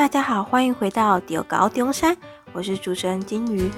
[0.00, 2.16] 大家好，欢迎回到中猴中山，
[2.54, 3.70] 我是主持人金鱼。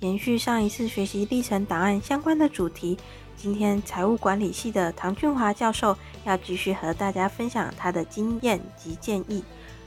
[0.00, 2.98] 延续上一次学习历程档案相关的主题，
[3.38, 9.42] 今天财务管理系的唐俊华教授要继续和大家分享他的经验及建议。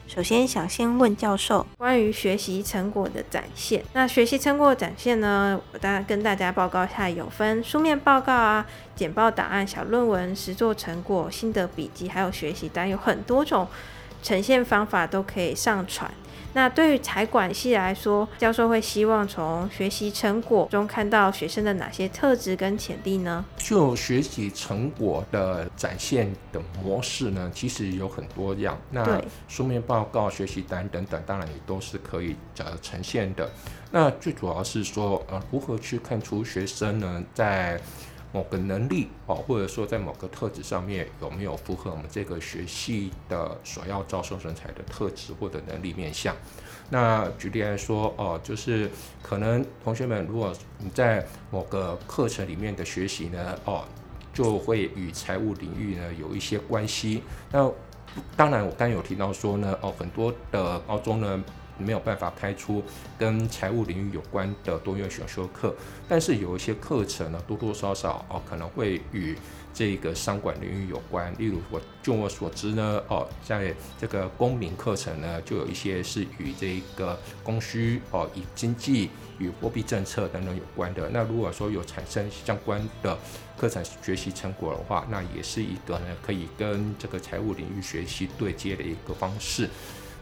[0.08, 3.84] 首先想先问教授关于学习成果的展现。
[3.94, 8.66] 那学习成果的展现呢，我大跟大家报告一下，有分书面报告啊、
[8.96, 13.68] 简报档案、小论文、实作成果、心得笔记，还有学习单，有很多种
[14.22, 16.10] 呈现方法都可以上传。
[16.56, 23.44] 那对于财管系来说，教授会希望从学习成果中看到学生的哪些特质跟潜力呢？
[23.58, 28.80] 就学习成果的展现的模式呢，其实有很多样。
[28.90, 33.52] 那书面报告、学习单等等，当然也都是可以呃呈现的。
[33.92, 37.78] 那最主要是说，呃，如何去看出学生呢，在
[38.36, 46.36] 某个能力哦，或者说在某个特质上面有没有符合我们这个学系的所要招收人才的特质或者能力面向？
[46.90, 48.92] 那举例来说哦，就是
[49.24, 53.86] 可能同学们，如果你在某个课程里面的学习呢，哦，
[54.34, 57.24] 就会与财务领域呢有一些关系。
[57.54, 57.72] 那
[58.36, 61.42] 当然，我刚有提到说呢，哦，很多的高中呢。
[61.78, 62.84] 没有办法开出
[63.18, 65.76] 跟财务领域有关的多元选修课，
[66.08, 69.38] 但是有一些课程呢，多多少少哦可能会与
[69.74, 71.34] 这个商管领域有关。
[71.38, 81.10] 例如我就我所知呢，哦，在这个公民课程呢，就有一些是与这个供需哦、以经济与货币政策等等有关的。
[81.10, 83.18] 那如果说有产生相关的
[83.58, 89.70] 课程学习成果的话，那也是一个呢可以跟这个财务领域学习对接的一个方式。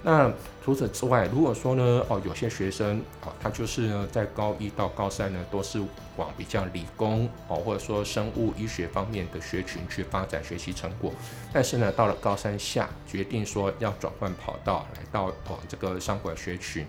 [0.06, 0.30] 那
[0.64, 5.82] 除此之外，如果说呢，哦，有些学生啊，他就是呢，在高一到高三呢，都是
[6.18, 11.14] 往比较理工哦，或者说生物医学方面的学群去发展学习成果，
[11.54, 16.86] 但是呢，到了高三下，决定说要转换跑道，来到哦这个商管学群。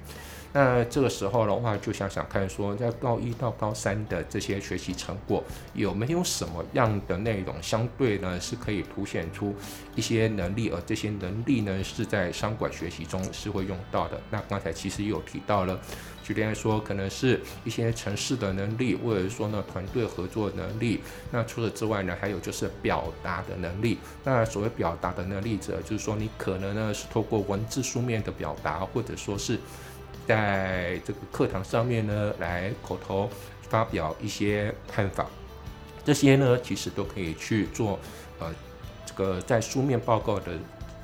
[0.57, 5.43] 那这个时候的话，就想想看，说在高一到高三的这些学习成果，
[5.75, 9.53] 有没有什么样的内容，相对呢是可以凸显出
[9.97, 14.21] 一些能力，而这些能力呢是在商管学习中是会用到的。
[14.31, 15.77] 那刚才其实有提到了，
[16.23, 21.01] 举例来说，可能是一些城市的能力，或者说呢团队合作能力。
[21.33, 23.99] 那除此之外呢，还有就是表达的能力。
[24.23, 29.59] 那所谓表达的能力者，就是说你可能呢是透过文字书面的表达，或者说是。
[30.27, 33.29] 在这个课堂上面呢，来口头
[33.69, 35.27] 发表一些看法，
[36.05, 37.99] 这些呢其实都可以去做，
[38.39, 38.53] 呃，
[39.05, 40.53] 这个在书面报告的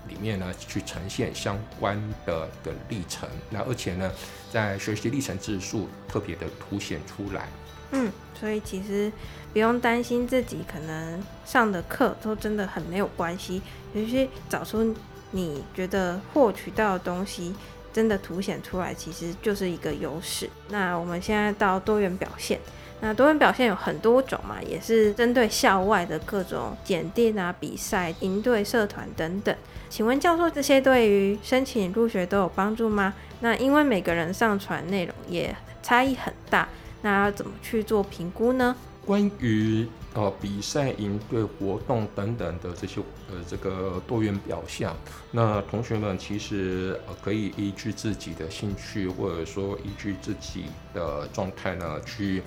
[0.08, 4.10] 里面呢去呈现相关的的历程，那而且呢
[4.50, 7.48] 在学习历程字数特别的凸显出来。
[7.92, 9.12] 嗯，所以其实
[9.52, 13.60] 不用担心自己可能上的课都真的很没有关系，
[13.94, 14.94] 尤其找出
[15.32, 17.54] 你觉得获取到的东西。
[17.92, 20.48] 真的凸显出来，其实就是一个优势。
[20.68, 22.58] 那我们现在到多元表现，
[23.00, 29.54] 那多元表现有很多种嘛，也是针对校外的各种检定啊、比赛、营队、社团等等。
[29.88, 33.12] 请问教授，这些对于申请入学都有帮助吗？
[33.40, 36.68] 那因为每个人上传内容也差异很大，
[37.02, 38.76] 那要怎么去做评估呢？
[39.04, 43.00] 关于呃比赛、营队活动等等的这些
[43.30, 44.96] 呃这个多元表象，
[45.30, 52.42] 那同学们其实呃可以依据自己的兴趣，或者说依据自己的状态呢去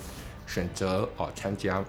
[0.46, 1.84] 选择啊参加。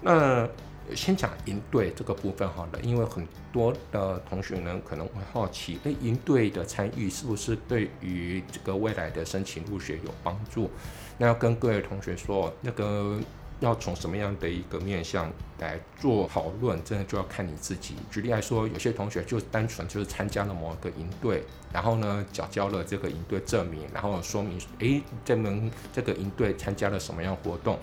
[0.00, 0.48] 那
[0.94, 10.70] 先讲营队这个部分好了，因为很多的同学呢可能会好奇，诶，营队的参与是不是对于这个未来的申请入学有帮助？
[11.18, 13.18] 那要跟各位同学说，那个。
[13.60, 17.94] 要从什么样的一个面向来做讨论，真的就要看你自己。
[18.10, 21.42] 举例来说，有些同学就单纯就是参加了某一个营队，
[21.72, 27.78] 然后呢，缴交了这个营队证明，然后说明，诶，这门这个营队参加了什么样活动，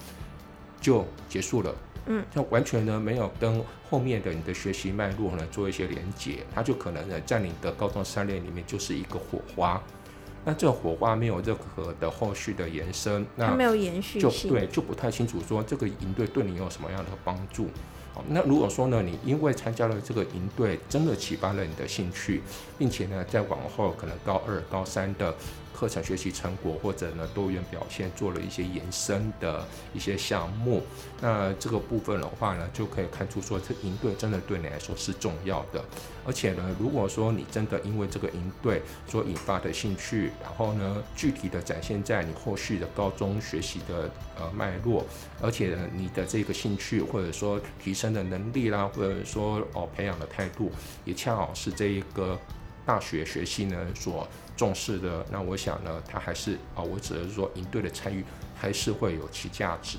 [0.80, 1.76] 就结束了。
[2.08, 9.82] 嗯，就完全呢没有跟后面的你的学习脉络呢做一些连接，它就可能呢在你的高中三年里面就是一个火花。
[10.46, 17.68] 那这个火花没有任何的后续的延伸，那没有延续就对，就不太清楚说这个营队对你有什么样的帮助。
[18.14, 22.42] 好，那如果说呢，你因为参加了这个营队，真的启发了你的兴趣，
[22.78, 25.36] 并且呢，在往后可能高二、高三的
[25.76, 30.82] 课程学习成果或者呢多元表现做了一些延伸的一些项目。
[31.20, 35.84] 那这个部分的话呢，就可以看出说，这营队真的对你来说是重要的。
[36.26, 45.06] 而且呢，如果说你真的因为这个营队所引发的兴趣，然后呢，具体的展现在你后续的高中学习的呃脉络，
[45.42, 50.72] 而且呢，你的这个兴趣或者说提升的能力啦，或者说哦培养的态度，
[51.04, 52.40] 也恰好是这一个
[52.86, 58.24] 大学学习呢所重视的，那我想呢，它还是啊、哦，我只能说营队的参与
[58.56, 59.98] 还是会有其价值。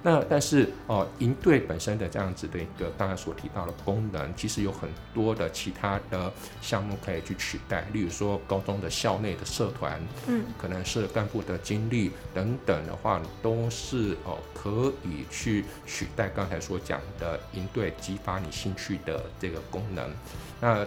[0.00, 20.08] 那但是哦，营队本身的这样子的一个刚才所提到的功能，其实有很多的其他的项目可以去取代，例如说高中的校内的社团，嗯，可能是干部的经历等等的话，都是哦可以去取代刚才所讲的营队激发你兴趣的这个功能。
[20.60, 20.86] 那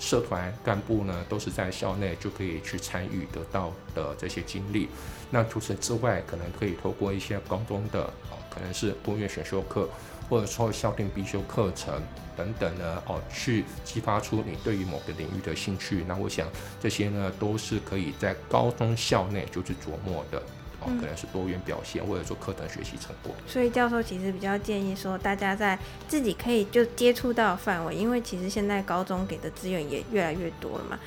[0.00, 4.88] 社团干部呢，都是在校内就可以去参与得到的这些经历。
[5.30, 9.88] 那除此之外，可能可以透过一些高中的哦，可能是多元选修课，
[10.28, 12.02] 或者说校定必修课程
[12.36, 16.02] 等等呢，哦，去激发出你对于某个领域的兴趣。
[16.08, 16.48] 那我想
[16.80, 20.42] 这些呢，都是可以在高中校内就去琢磨的
[20.80, 23.34] 哦，可能是多元表现，或者说课堂学习成果。
[23.46, 25.78] 所以教授其实比较建议说，大家在
[26.08, 30.98] 自己可以就接触到范围，因为其实现在高中给的资源也越来越多了嘛，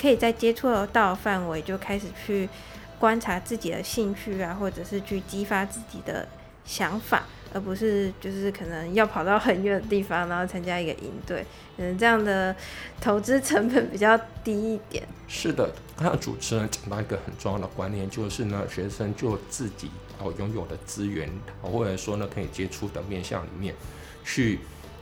[0.00, 2.48] 可以在接触到范围就开始去。
[2.96, 6.26] 观察自己的兴趣啊，或者是去激发自己的
[6.64, 7.24] 想法，
[7.54, 11.46] 而不是就是可能要跑到很远的地方，然后参加一个营队，
[11.76, 12.54] 嗯，这样的
[13.00, 15.06] 投资成本比较低一点。
[15.28, 21.30] 是的，刚刚主持人讲到一个很重要的观念，就是呢，学生就自己哦拥有的资源，
[21.62, 23.74] 或者说呢可以接触的面向里面，
[24.24, 24.58] 去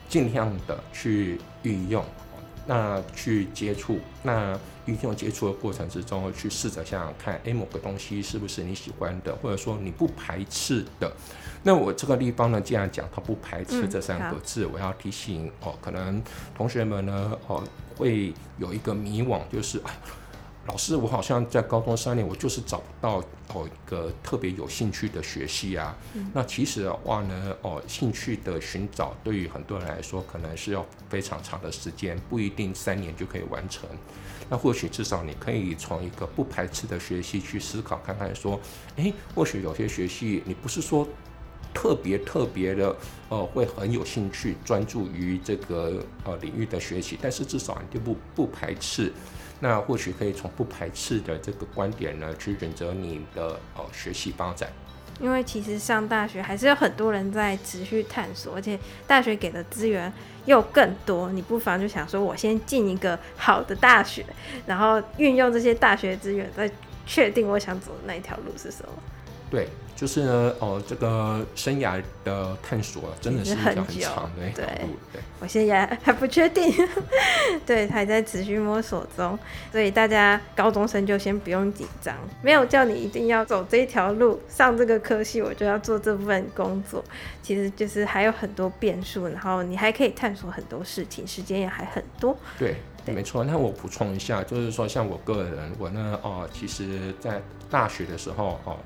[0.09, 2.05] 尽量的去运用。
[2.65, 11.13] 那去接触，那运用接触的过程之中，去试着想想看，诶，某个东西是不是你喜欢的，或者说你不排斥的。
[11.63, 16.23] 那我这个地方呢，既然讲它不排斥这三个字，嗯、我要提醒哦，可能
[16.55, 17.63] 同学们呢，哦，
[17.97, 19.81] 会有一个迷惘，就是。
[20.69, 23.21] 老师，我好像在高中三年，我就是找不到
[23.53, 25.93] 哦一个特别有兴趣的学系啊。
[26.15, 33.89] 嗯、那其实的话呢，哦，兴趣的寻找对于很多人来说，可能是要非常长的时间，不一定三年就可以完成。
[34.49, 38.61] 那或许至少你可以从一个不排斥的学习去思考看看，说，
[38.95, 41.05] 诶，或许有些学习你不是说
[41.75, 42.95] 特别特别的，
[43.29, 49.13] 呃，会很有兴趣专注于这个呃领域的学习，但是至少你就不不排斥。
[49.61, 54.69] 那或许可以从不排斥的这个观点呢，去选择你的呃学习发展。
[55.21, 58.77] 因为其实上大学还是有很多人在持续探索，而且
[59.07, 60.13] 大学给的资源
[60.47, 64.25] 又更多，你不妨就想说，我先进一个好的大学，
[64.67, 66.69] 然后运用这些大学资源，再
[67.07, 68.93] 确定我想走的那一条路是什么。
[69.53, 69.69] 对。
[69.95, 74.67] 就是呢，哦，这个生涯的探索真的是一条很长的一条路。
[74.67, 74.67] 对，
[75.13, 76.75] 对我现在还不确定，
[77.65, 79.39] 对，还在持续摸索中。
[79.71, 87.05] 所以大家高中生就先不用紧张，没有叫你一定要走这一条路，上这个科系，我就要做这份工作。
[87.41, 92.37] 其实就是还有很多变数，然后你还可以探索很多事情，时间也还很多。
[92.59, 92.75] 对，
[93.07, 93.45] 对没错。
[93.45, 97.41] 那我补充一下，就是说，像我个人，我呢，哦，其实在
[97.71, 98.77] 大学的时候，哦。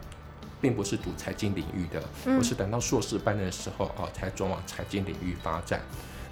[0.67, 2.03] 并不是读财经领域的，
[2.37, 5.81] 我是等到硕士班的时候哦，才转往财经领域发展。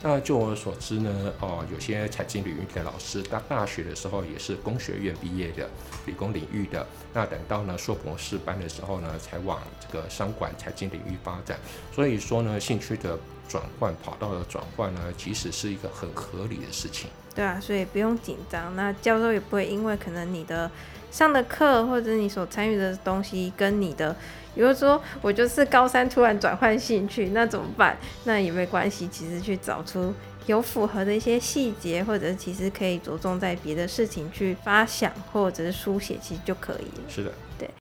[0.02, 5.70] 那就我所知呢，哦，有些财经领域的老师，他大学的时候也是工学院毕业的，
[6.06, 6.86] 理工领域的。
[7.12, 11.58] 那等到呢硕博士班的时候呢，才往这个商管财经领域发展。
[11.92, 13.18] 所以说呢，兴趣的
[13.48, 17.10] 转换、跑道的转换呢，其实是一个很合理的事情。
[17.34, 18.74] 对啊，所以不用紧张。
[18.76, 20.70] 那教授也不会因为可能你的。
[21.10, 24.12] 上的课或者你所参与的东西跟你的，
[24.52, 27.96] 比如说我就是高三突然转换兴趣，那怎么办？
[28.24, 30.12] 那也没关系，其实去找出
[30.46, 37.08] 有符合的一些细节，或者其实可以着重在别的事情去发想或者是书写，其实就可以了。
[37.08, 37.32] 是的。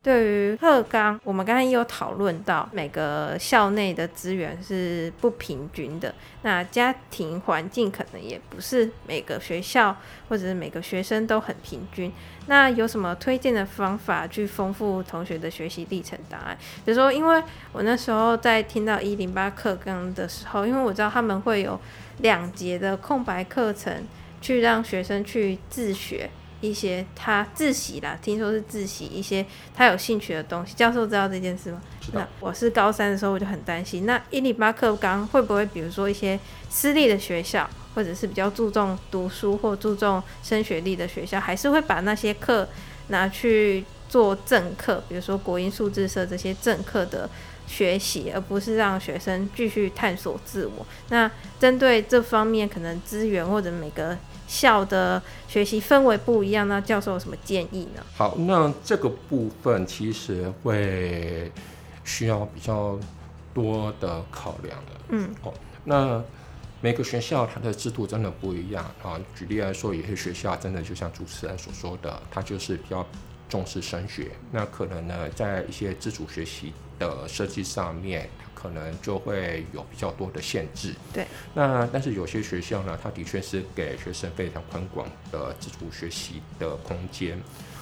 [0.01, 9.95] 对，于课纲，我们刚才也有讨论到，每个校内的资源是不平均的，那家庭环境可能也不是每个学校
[10.29, 12.11] 或者是每个学生都很平均。
[12.47, 16.57] 那有什么推荐的方法去丰富同学的学习历程档案？
[16.83, 21.79] 比如说，因为我那时候在听到一零八课纲的时候，因为我知道他们会有
[22.19, 24.05] 两节的空白课程，
[24.41, 26.29] 去让学生去自学。
[26.69, 30.73] 一些他自习啦，听说是自习一些他有兴趣的东西。
[30.75, 31.81] 教授知道这件事吗？
[32.13, 36.39] 那我是高三的时候我就很担心，那一零八课纲会不会，比如说一些
[36.69, 42.67] 私立的学校，或者是比较注重读书或注重升学历的学校，还是会把那些课
[43.09, 47.29] 拿去做政课，比如说国英数字社这些政课的
[47.67, 50.85] 学习，而不是让学生继续探索自我。
[51.09, 51.29] 那
[51.59, 54.17] 针对这方面，可能资源或者每个
[54.53, 58.03] 校的学习氛围不一样，那教授有什么建议呢？
[58.15, 61.51] 好，那这个部分其实会
[62.03, 62.99] 需要比较
[63.51, 64.91] 多的考量的。
[65.09, 65.51] 嗯，哦，
[65.83, 66.23] 那
[66.81, 69.19] 每个学校它的制度真的不一样啊。
[69.35, 73.03] 举例来说，有些学校真的就像主持人所说的，它就是比较
[73.49, 78.29] 重视升学，那可能呢，在一些自主学习的设计上面。
[78.63, 80.95] 可能就会有比较多的限制。
[81.11, 81.27] 对。
[81.53, 87.37] 那但是有些学校呢，它的确是给学生非常宽广的自主学习的空间。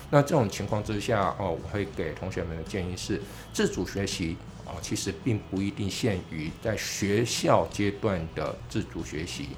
[0.09, 3.21] 那这种情况之下，哦，我会给同学们的建议是，
[3.53, 4.35] 自主学习
[4.65, 9.49] 哦，其实并不一定限于在学校阶段的自主学习。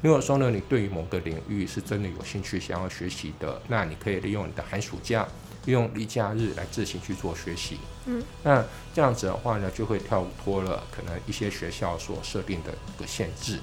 [0.00, 5.28] 如果说呢，你对于某个领域是真的有兴趣想要学习的，那你可以利用你的寒暑假。
[5.70, 13.58] 用例假日来自行去做学习，嗯，那这样子的话呢，就会跳脱了可能一些学校所设定的一个限制。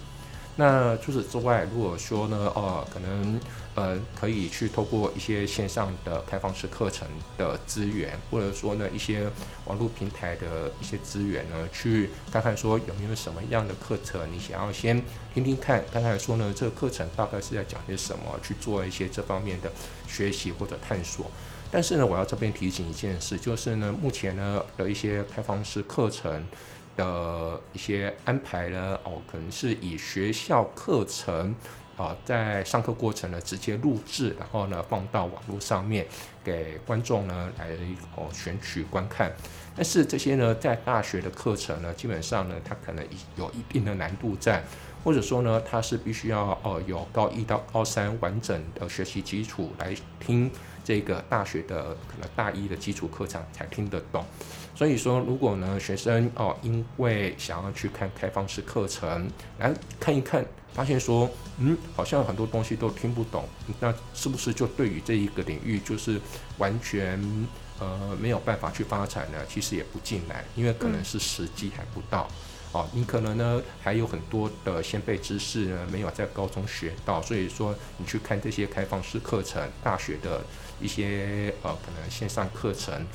[0.57, 3.37] 那除此之外，如果说呢，哦，可能
[3.75, 7.05] 呃可以去透过一些线上的开放式课程
[7.37, 9.29] 的资源，或者说呢一些
[9.65, 19.69] 网络平台的一些资源呢，去看看说有没有什么样的课程，你想要先听听看，看看说呢这个课程大概是在讲些什么，去做一些这方面的
[20.07, 21.29] 学习或者探索。
[21.75, 26.47] 但是呢，我要这边提醒一件事，就是呢，目前呢的一些开放式课程
[26.95, 31.53] 的一些安排呢，哦，可能是以学校课程
[31.97, 36.07] 啊，在上课过程呢直接录制，然后呢放到网络上面
[36.45, 37.71] 给观众呢来
[38.15, 39.29] 哦选取观看。
[39.75, 43.05] 但是这些呢，在大学的课程呢，基本上呢，它可能
[43.35, 44.63] 有一定的难度在，
[45.03, 50.49] 或者说呢，它是必须要哦有高一到高三完整的学习基础来听。
[50.85, 54.23] 这个大学的可能大一的基础课程才听得懂，
[54.75, 59.27] 所以说如果呢学生哦因为想要去看开放式课程
[59.57, 61.27] 来看一看，发现说
[61.57, 63.45] 嗯好像很多东西都听不懂，
[63.79, 66.21] 那是不是就对于这一个领域就是
[66.59, 67.19] 完全
[67.79, 69.39] 呃没有办法去发展呢？
[69.49, 72.29] 其实也不尽然，因为可能是时机还不到。
[72.75, 80.43] 哦，你可能呢还有很多的先辈知识呢没有在高中学到，所以说你去看这些开放式课程，大学的
[80.81, 83.05] 一些呃可能线上课程。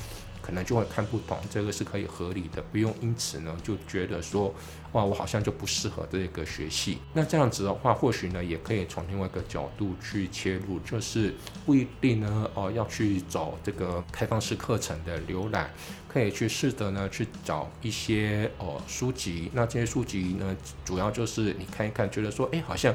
[0.43, 4.51] 可能就会看不懂，这个是可以合理的，不用因此呢就觉得说，
[4.91, 6.97] 哇，我好像就不适合这个学系。
[7.13, 15.69] 那这样子的话，或许呢也可以从另外一个角度去切入，就是不一定呢哦要去找这个开放式课程的浏览，
[16.11, 19.49] 可以去试着呢去找一些哦书籍。
[19.53, 22.93] 那这些书籍呢，主要就是你看一看，觉得说，哎，好像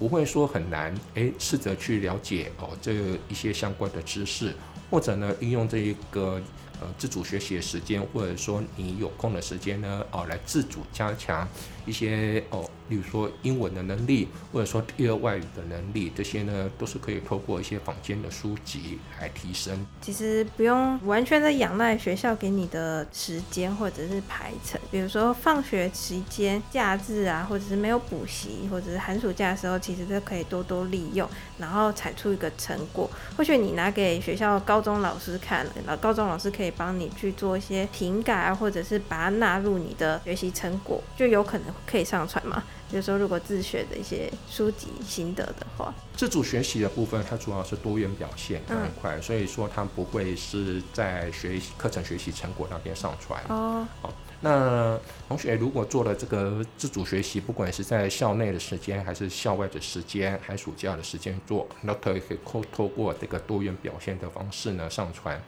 [0.00, 2.92] 不会说很难，哎，试着去了解哦这
[3.28, 4.52] 一些相关的知识，
[4.90, 6.40] 或者呢应用这一个。
[6.82, 11.46] 呃，自主学习的时间，或者说你有空的时间呢，哦，来自主加强
[11.84, 12.64] 一些哦。
[12.88, 19.86] 比如说英文的能力，或者说第二外语的能力，这些呢都是可以透过一些坊间的书籍来提升。
[20.00, 31.28] 其实不用完全的仰赖学校给你的时间或者是排程，比如说放学时间、假日啊，或者是没有补习，或者是寒暑假的时候，其实都可以多多利用，
[31.58, 33.08] 然后产出一个成果。
[33.36, 42.62] 或许你拿给学校高高中老师看，然后高中老师可以帮你去做一些评改啊，或者是把它纳入你的学习成果，就有可能可以上传嘛。
[42.90, 53.40] 比如说，如果自学的一些书籍心得的话，自主学习的部分，它主要是多元表现那一块，嗯、所以说它不会是在学课程学习成果那边上传。
[53.48, 65.40] 哦，好，那同学如果做了这个自主学习，不管是在校内的时间，还是校外的时间，寒暑假的时间做，那可以透透过这个多元表现的方式呢上传。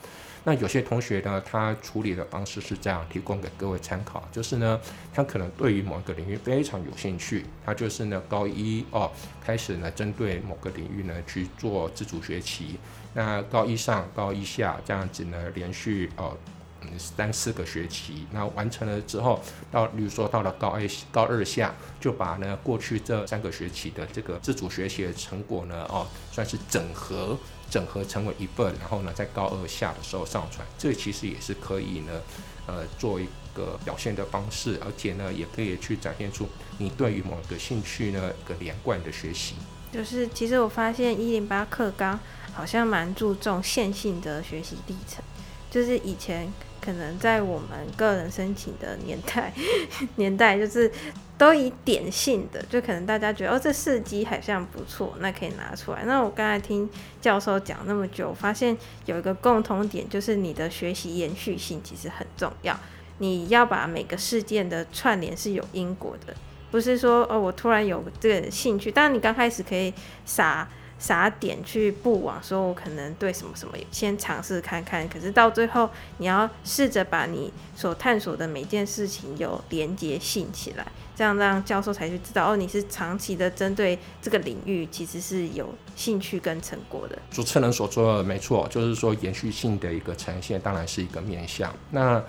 [0.44, 4.80] 那有些同学呢，他处理的方式是这样，提供给各位参考，就是呢，
[5.14, 9.08] 他可能对于某一个领域非常有兴趣，他就是呢高一哦
[9.40, 12.76] 开始呢针对某个领域呢去做自主学习，
[13.14, 16.36] 那高一上高一下这样子呢连续哦
[16.80, 20.80] 嗯三四个学期，那完成了之后，到比如说到了高二
[21.12, 27.38] 高二下，就把呢过去这三个学期的这个自主学习的成果呢哦算是整合。
[27.72, 32.20] 整合成为一份，然后呢，在高二下的时候上传，这其实也是可以呢，
[32.66, 39.54] 呃，做一个表现的方式，而且呢，也可以去展现出你对于某个兴趣呢一个连贯的学习。
[39.90, 42.20] 就是其实我发现一零八课纲
[42.52, 45.24] 好像蛮注重线性的学习历程，
[45.70, 46.52] 就是以前
[46.84, 49.52] 可能在我们个人申请的年代，
[50.16, 50.90] 年代就是
[51.38, 56.02] 都以点性的，就可能大家觉得哦，这四机好像不错，那可以拿出来。
[56.04, 62.76] 那我刚才听教授讲那么久，发现有一个共同点，就是你的学习延续性其实很重要。
[63.18, 66.34] 你要把每个事件的串联是有因果的，
[66.72, 70.68] 不是说哦，我突然有这个兴趣，当然你刚开始可以撒。
[71.02, 87.18] 啥点去布网，说我可能对什么什么先尝试看看，可是到最后你要试着把你所探索的每件事情有连结性起来，这样让教授才去知道哦，你是长期的针对这个领域其实是有兴趣跟成果的。
[87.32, 91.74] 主持人所说的没错，就是说延续性的一个呈现当然是一个面向。
[91.90, 92.22] 那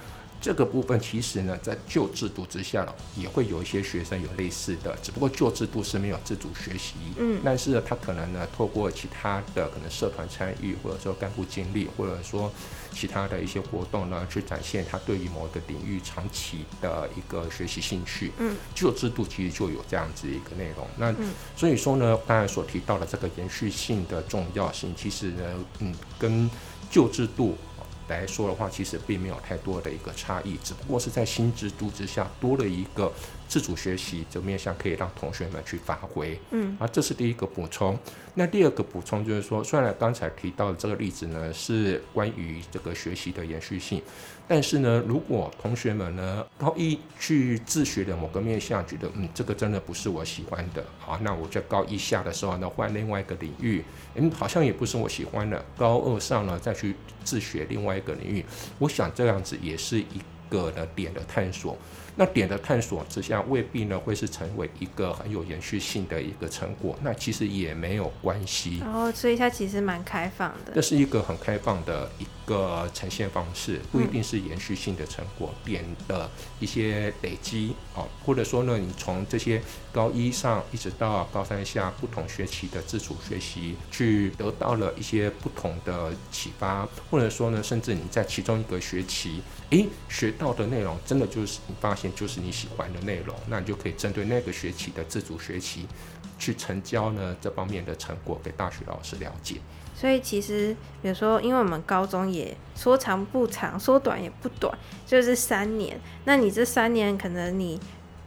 [0.43, 12.51] 这个部分其实呢，在旧制度之下呢，也会有一些学生有类似的，只不过旧制度是没有自主学习，嗯，但是呢，他可能呢，透过其他的可能社团参与，或者说干部经历，或者说
[12.91, 21.15] 其他的一些活动呢，去展现他对于某个领域长期的一个学习兴趣，嗯，旧制度其实就有这样子一个内容，那
[21.55, 25.43] 所以说呢，刚才所提到的这个延续性的重要性，其实呢，
[25.79, 26.49] 嗯，跟
[26.91, 27.57] 旧制度。
[28.07, 33.11] 来说的话，其实并没有太多的一个差异，只不过是在新制度之下多了一个
[33.47, 36.39] 自主学习这面向，可以让同学们去发挥。
[36.51, 37.97] 嗯，啊，这是第一个补充。
[38.35, 44.01] 那第二个补充就是说，虽然刚才提到的这个例子呢，是关于这个学习的延续性。
[44.45, 53.83] 但是呢，如果同学们呢高一去自学的某个面向，觉得嗯这个真的不是我喜欢的，好，那我在高一下的时候呢换另外一个领域，
[54.15, 58.43] 嗯好像也不是我喜欢的，高二上呢再去自学另外一个领域，
[58.79, 61.77] 我想这样子也是一个呢点的探索。
[62.15, 68.81] 那点的探索之下，未必呢会是成为一个很有延续性的一个成果，那其实也没有关系。
[68.85, 70.73] 哦，所以它其实蛮开放的。
[70.75, 76.29] 这是一个很开放的一个呈现方式，不一定是延续性的成果，嗯、点的
[76.59, 89.41] 一些累积哦，或者说呢，你从这些高一上一直到高三下不同学期的自主学习，去得到了一些不同的启发，或者说呢，甚至你在其中一个学期，
[89.73, 92.13] 诶，学到的内容真的就是你发现。
[92.15, 95.87] 就是你喜欢的内容，那你就可以针对那个学期的自主学习，
[96.37, 99.55] 去成交呢这方面的成果给大学老师了解。
[99.95, 104.77] 所以其实，比如说，因为我们高中也说长不长，说短也不短，
[105.07, 105.99] 就是三年。
[106.25, 107.79] 那你这三年可能你。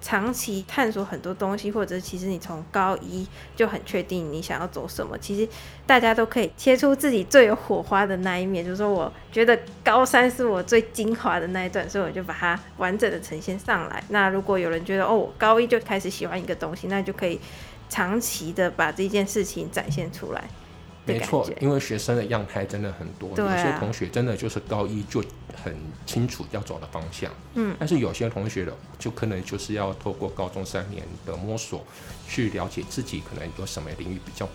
[0.07, 5.19] 长期探索很多东西，或者其实你从高一就很确定你想要走什么。
[5.19, 5.49] 其实
[5.85, 14.01] 大家都可以切出自己最有火花的那一面，就是说我觉得高三是我最精华的那一段，所以我就把它完整的呈现上来。
[14.11, 17.41] 那如果有人觉得哦，我高一就开始喜欢一个东西，那就可以
[17.89, 20.45] 长期的把这件事情展现出来。
[21.07, 25.23] 没错，因为学生的样态真的很多，啊，有些同学真的就是高一就
[25.63, 31.85] 很清楚要走的方向，嗯，但是有些同学的就可能就是要透过高中三年的摸索，
[32.27, 34.49] 去了解自己可能有什么领域比较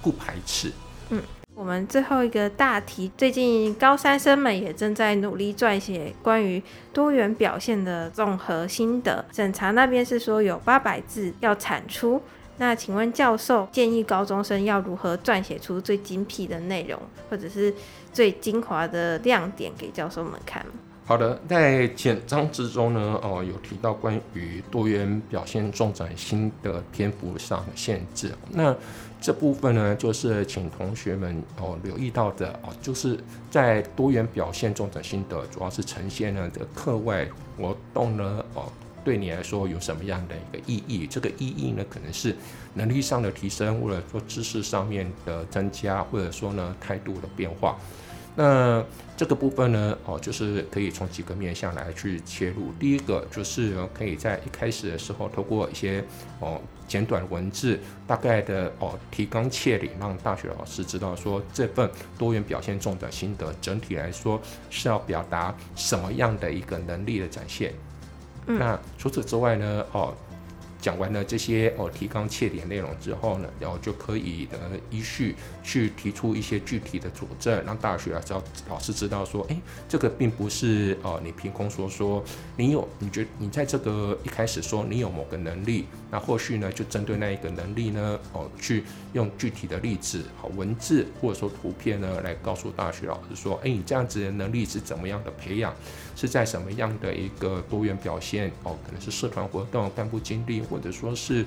[0.00, 0.72] 不排斥。
[1.10, 1.20] 嗯，
[1.54, 12.22] 我们最后一个大题，最近高三生们也正在努力撰写关于多元表现的综合心得，审查那边是说有八百字要产出。
[12.58, 17.72] 那请问教授建议高中生要如何撰写出最精辟的内容，或者是
[18.12, 20.66] 最精华的亮点给教授们看？
[21.06, 28.30] 好的，在简章之中呢，哦，有提到关于多元表现重展心的篇幅上的限制。
[28.50, 28.76] 那
[29.20, 33.18] 这部分呢，就是请同学们哦留意到的哦，就是
[33.50, 38.70] 在多元表现重展心得，主要是呈现了这个课外活动呢，哦。
[39.08, 41.06] 对你来说有什么样的一个意义？
[41.06, 42.36] 这个意义呢，可能是
[42.74, 47.78] 能力上的提升，或者说知识上面的增加，或者说呢态度的变化。
[48.36, 48.84] 那
[49.16, 52.70] 这个部分呢，哦，就是可以从几个面向来去切入。
[52.78, 56.04] 第一个就是可以在一开始的时候，透过一些
[56.38, 67.72] 哦简短文字，大概的哦提纲挈领，让大学老师知道说这份多元表现中的心得，整体来说是要表达什么样的一个能力的展现。
[68.48, 69.84] 那除此之外呢？
[69.92, 70.14] 哦。
[70.80, 74.58] 讲完了这些哦提纲挈领内容之后呢，然后就可以呃
[74.90, 82.22] 依序去提出一些具体的佐证，让大学啊知道老师知道说，哎，这个并不是哦你凭空说说，
[82.56, 95.74] 你有你觉你在这个一开始说你有某个能力，那后续呢就针对那一个能力呢哦去用具体的例子、好文字或者说图片呢来告诉大学老师说，哎，你这样子的能力是怎么样的培养，
[96.14, 100.62] 是在什么样的一个多元表现哦，可能是社团活动、干部经历。
[100.68, 101.44] 或者说是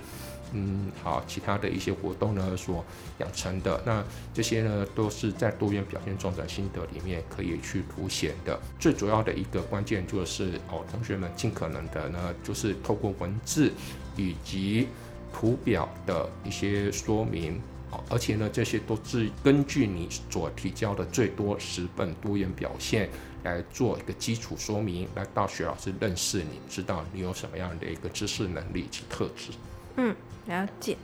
[0.54, 2.84] 嗯，好，其他的一些活动呢所
[3.20, 3.82] 养成的。
[3.86, 4.04] 那
[4.34, 8.60] 这些呢都是在多元表现重展心得里面可以去凸显的。
[8.80, 13.72] 最主要的一个关键就是哦，同学们尽可能的呢，就是透过文字
[14.18, 14.88] 以及
[15.34, 17.62] 图表的一些说明。
[18.10, 23.10] 而且呢，这些都是根据你所提交的最多十本多元表现
[23.44, 29.52] 来做一个基础说明，来到徐老师认识你，知道你有什么样的一个知识能力及特质。
[29.96, 30.16] 嗯，
[30.48, 30.98] 了解。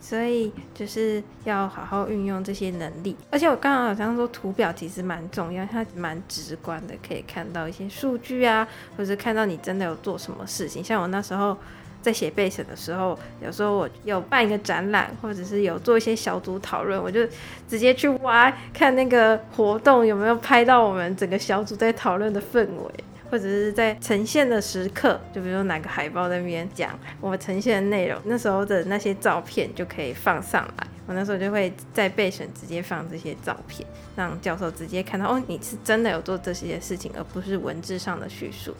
[0.00, 3.16] 所以就是要好好运用这些能力。
[3.30, 10.82] 而且我刚刚好像说图表其实蛮重要，它蛮直观的，可以看到一些数据啊，或者看到你真的有做什么事情。
[10.82, 11.56] 像我那时候。
[12.02, 17.26] 在写备审的时候，有时候我有办一个展览，或者是有做一些小组讨论，我就
[17.68, 30.86] 直接去挖看那个活动有没有拍到我们整个小组在讨论的氛围，或者是在呈现的时刻，就比如说哪个海报在那边讲我们呈现的内容，那时候的那些照片就可以放上来。
[31.04, 38.72] 我那时候就会在备审直接放这些照片，让教授直接看到哦，你是真的有做这些事情，而不是文字上的叙述。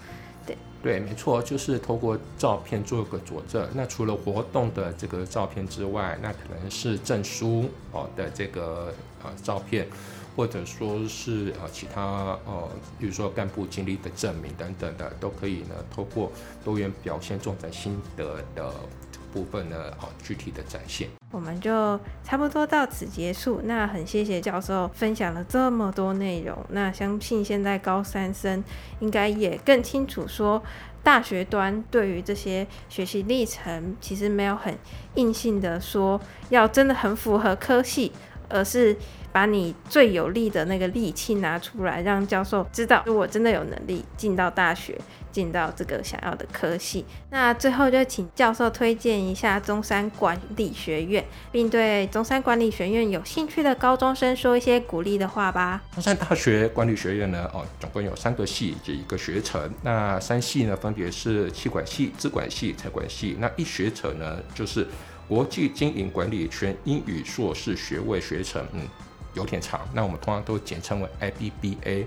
[0.83, 3.65] 对，没错，就是透过照片做个佐证。
[3.73, 8.93] 那除了活动的这个照片之外，那可能是证书哦的这个
[9.23, 9.87] 呃照片，
[10.35, 12.69] 或者说是呃其他呃，
[12.99, 16.33] 比如说干部经历的证明等等的，都可以呢透过
[16.65, 18.75] 多元表现重在心得的
[19.33, 21.09] 部分呢，好具体的展现。
[21.31, 23.63] 我们就差不多到此结束。
[23.65, 26.57] 那很谢谢教授分享了这么多内容。
[26.69, 28.63] 那相信现在高三生
[29.01, 30.63] 应该也更清楚，说
[31.03, 34.77] 大学端对于这些学习历程，其实没有很
[35.15, 38.13] 硬性的说要真的很符合科系，
[38.53, 38.95] 而是
[39.33, 44.99] 把你最有利的那个利器拿出来，让教授知道，如果真的有能力进到大学。
[45.33, 55.81] 进到这个想要的科系，那最后就请教授推荐一下中山管理学院，并对中山管理学院有兴趣的高中生说一些鼓励的话吧。
[55.95, 59.59] 中山大学管理学院呢，哦，总共有三个系及一个学程。
[59.83, 63.35] 那三系呢，分别是气管系、资管系、财管系。
[63.41, 64.87] 那一学程呢，就是
[65.33, 68.83] 国际经营管理全英语硕士学位学程，嗯，
[69.33, 69.81] 有点长。
[69.95, 72.05] 那我们通常都简称为 IBBA。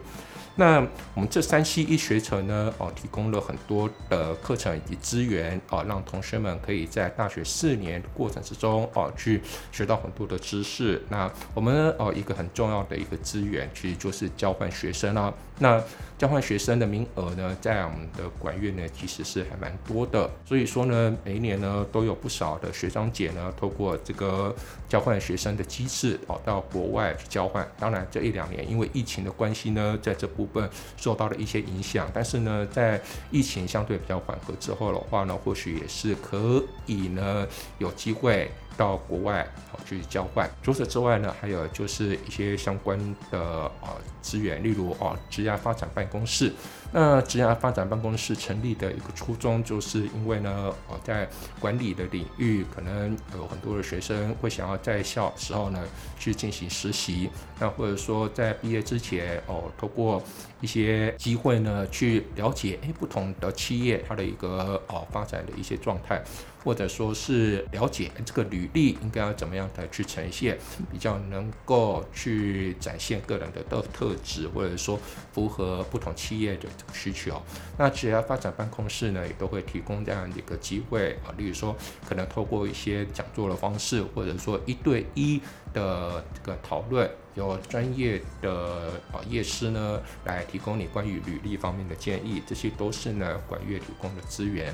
[0.58, 0.80] 那
[1.14, 9.42] 我们这三系一学程呢，哦，提供了很多的课程以及资源，哦，让同学们可以在大学四年过程之中，哦，去
[9.72, 11.02] 学到很多的知识。
[11.10, 15.34] 那我们哦，一个很重要的一个资源，其实就是交换学生啦。
[15.58, 15.82] 那
[16.18, 20.30] 交换学生的名额呢，在我们的管院呢，其实是还蛮多的。
[20.46, 24.54] 所以说呢，每一年呢，都有不少的学长姐呢，透过这个
[24.88, 27.66] 交换学生的机制，哦，到国外去交换。
[27.78, 32.10] 当然，这一两年因为疫情的关系呢，在这部部分受到了一些影响。
[32.14, 37.48] 但是呢，在疫情相对比较缓和之后的话呢，或许也是可以呢，
[37.80, 38.52] 有机会。
[38.78, 40.50] 到国外好去交换。
[40.64, 42.98] 除此之外呢，还有就是一些相关
[43.32, 43.40] 的
[43.82, 46.52] 啊资源，例如哦职涯发展办公室。
[46.92, 51.28] 那职涯发展办公室成立的一个初衷，就是因为呢，哦在
[51.60, 55.84] 管理的领域，可能有很多的学生会想要在校时候呢
[56.18, 60.24] 去进行实习，那或者说在毕业之前哦，透过
[60.66, 66.24] 一些机会呢去了解诶不同的企业它的一个哦发展的一些状态。
[66.66, 70.58] 或者说是了解这个履历应该要怎么样的去呈现，
[70.92, 75.00] 比较能够去展现个人的特特质，或者说
[75.32, 77.40] 符合不同企业的这个需求。
[77.78, 81.76] 那职涯发展办公室呢，也都会提供这样的一个机会啊，例如说
[82.10, 85.40] 可能透过一些讲座的方式，或者说一对一
[85.72, 94.74] 的这个讨论，有专业的啊业师呢来提供你关于履历方面的建议，这些都是呢管乐提供的资源。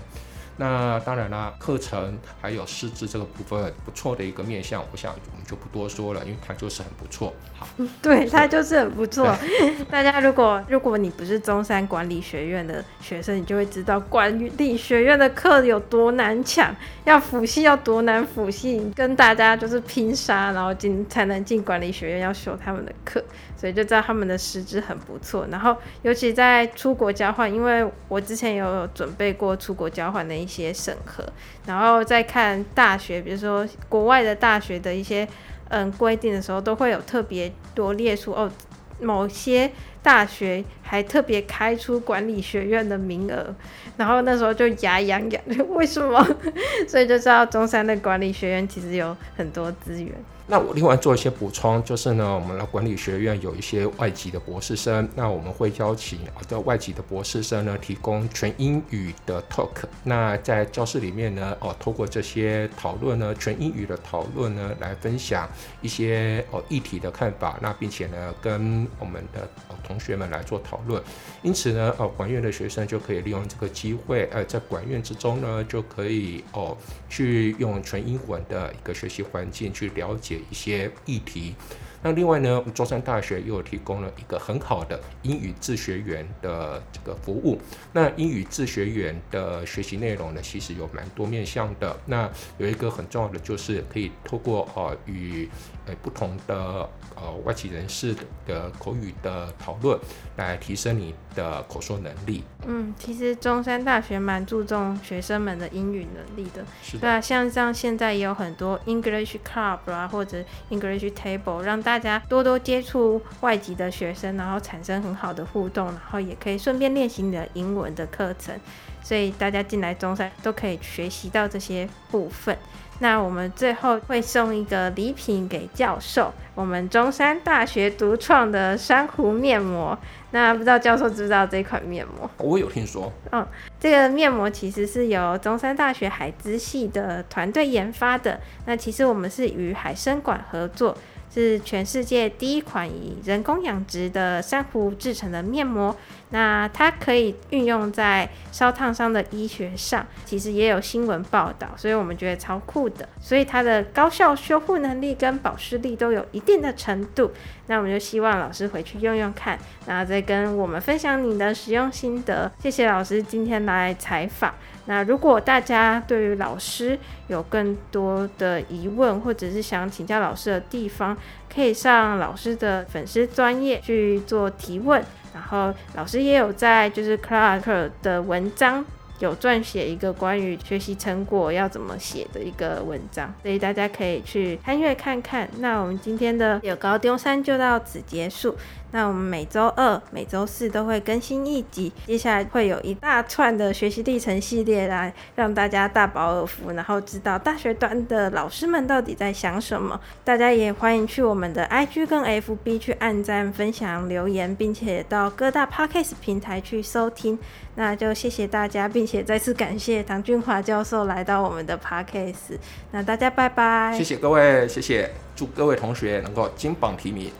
[0.58, 7.34] 那当然啦，课程还有师资这个部分不错的一个面向，我想我们就不多说了，因为它就是很不错。
[7.58, 7.68] 好，
[8.02, 9.36] 对，它就是很不错。
[9.90, 23.24] 大家如果如果你不是中山管理学院的学生，你就会知道管理学院的课有多难抢，要辅系要多难辅系，跟大家就是拼杀，然后进才能进管理学院要修他们的课。
[23.58, 31.24] 所以就知道他们的师资很不错，然后尤其在出国交换，因为我之前有准备过出国交换的一些审核，
[31.66, 35.28] 然后再看大学，比如说国外的大学的一些
[35.70, 38.52] 嗯规定的时候，都会有特别多列出哦，
[39.00, 39.72] 某些
[40.04, 43.54] 大学还特别开出管理学院的名额，
[43.98, 46.26] 然后那时候就牙痒痒， 为什么？
[46.88, 50.12] 所以就知道中山的管理学院其实有很多资源。
[50.52, 59.70] 那我另外做一些补充，就是呢，我们的管理学院有一些外籍的博士生，那我们会邀请啊的外籍的博士生呢，提供全英语的 talk。
[60.04, 65.50] 那在教室里面呢，哦，透过这些讨论呢，全英语的讨论呢，来分享
[65.82, 69.50] 一些哦议题的看法，那并且呢，跟我们的
[69.88, 71.02] 同学们来做讨论。
[71.44, 76.76] 因此呢，哦，管院的学生就可以利用这个机会，呃，在管院之中呢，就可以哦，
[77.08, 80.41] 去用全英文的一个学习环境去了解。
[80.50, 81.56] 一些议题，
[82.04, 87.60] 那另外呢，中山大学又提供了一个很好的英语自学员的这个服务。
[87.94, 91.96] 那英语自学员的学习内容呢，其实有蛮多面向的。
[92.06, 95.48] 那有一个很重要的就是可以透过呃与
[95.86, 96.90] 呃不同的。
[97.14, 98.16] 呃，外籍人士
[98.48, 100.00] 的口语的讨论，
[100.38, 102.44] 来提升你的口说能力。
[102.66, 106.66] 嗯，其实中山大学蛮注重学生们的英语能力的。
[106.82, 107.02] 是的。
[107.02, 118.58] 对啊，像像现在也有很多 English Club 啊，或者 English Table，让大家多多接触外籍的学生，然后产生很好的互动，然后也可以顺便练习你的英文的课程。
[119.04, 122.58] 所以大家进来中山都可以学习到这些部分。
[123.02, 129.98] 那我们最后会送一个礼品给教授，我们中山大学独创的珊瑚面膜。
[130.30, 132.30] 那不知道教授知不知道这款面膜？
[132.38, 133.12] 我有听说。
[133.32, 133.46] 嗯，
[133.80, 138.40] 这个面膜其实是由中山大学海资系的团队研发的。
[138.66, 140.96] 那其实我们是与海生馆合作。
[141.34, 145.96] 是全世界第一款以人工养殖的珊瑚制成的面膜，
[146.32, 153.08] 那它可以运用在烧烫伤的医学上，其实也有新闻报道，所以我们觉得超酷的。
[153.20, 157.32] 所以它的高效修复能力跟保湿力都有一定的程度，
[157.68, 162.52] 那我们就希望老师回去用用看，然后再跟我们分享你的使用心得。
[162.60, 164.54] 谢谢老师今天来采访。
[164.86, 171.16] 那如果大家对于老师有更多的疑问，或者是想请教老师的地方，
[171.54, 175.04] 可以上老师的粉丝专页去做提问。
[175.34, 178.86] 然后老师也有在就是 Cloud 的文章。
[179.20, 185.48] 有撰写一个关于学习成果要怎么写的一个文章，所以大家可以去翻阅看看。
[185.60, 188.58] 那我们今天的有高中山就到此结束。
[188.92, 200.00] 那我们每周二、每周四都会更新一集，接下来会有一大串的学习历程系列来让大家大饱耳福，然后知道大学端的老师们到底在想什么。
[200.24, 207.38] 大家也欢迎去我们的 IG 跟 FB 去按赞、分享、留言，并且到各大 Podcast 平台去收听。
[207.76, 212.58] 那就谢谢大家，并且再次感谢唐俊华教授来到我们的 Podcast。
[212.92, 217.32] 那大家拜拜，谢谢各位，谢谢，祝各位同学能够金榜题名。